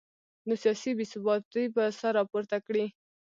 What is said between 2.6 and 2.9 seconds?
کړي